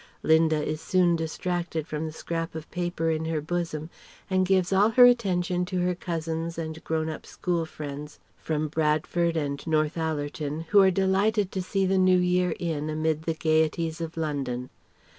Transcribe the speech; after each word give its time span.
Linda 0.23 0.65
is 0.67 0.81
soon 0.81 1.15
distracted 1.15 1.85
from 1.85 2.07
the 2.07 2.11
scrap 2.11 2.55
of 2.55 2.71
paper 2.71 3.11
in 3.11 3.25
her 3.25 3.39
bosom 3.39 3.91
and 4.31 4.47
gives 4.47 4.73
all 4.73 4.89
her 4.89 5.05
attention 5.05 5.63
to 5.65 5.81
her 5.81 5.93
cousins 5.93 6.57
and 6.57 6.83
grown 6.83 7.07
up 7.07 7.23
school 7.23 7.67
friends 7.67 8.17
from 8.39 8.67
Bradford 8.67 9.37
and 9.37 9.59
Northallerton 9.67 10.61
who 10.69 10.79
are 10.81 10.89
delighted 10.89 11.51
to 11.51 11.61
see 11.61 11.85
the 11.85 11.99
New 11.99 12.17
Year 12.17 12.55
in 12.57 12.89
amid 12.89 13.25
the 13.25 13.35
gaieties 13.35 14.01
of 14.01 14.17
London. 14.17 14.71